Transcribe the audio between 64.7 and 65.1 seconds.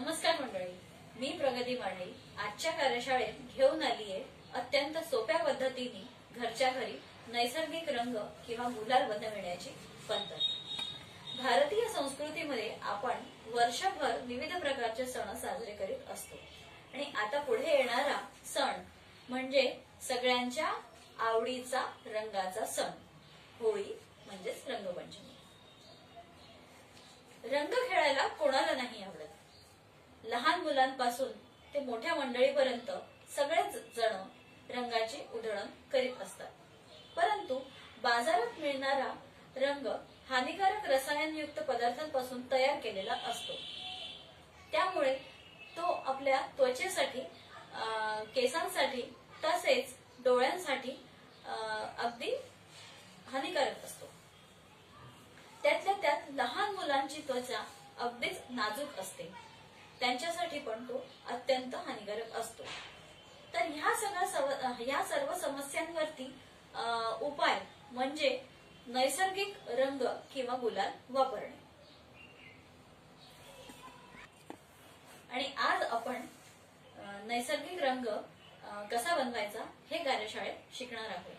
ह्या